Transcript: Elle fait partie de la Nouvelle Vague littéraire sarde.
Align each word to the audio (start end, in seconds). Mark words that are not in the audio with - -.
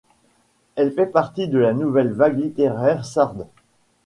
Elle 0.77 0.91
fait 0.93 1.05
partie 1.05 1.47
de 1.47 1.59
la 1.59 1.73
Nouvelle 1.73 2.11
Vague 2.11 2.39
littéraire 2.39 3.05
sarde. 3.05 3.45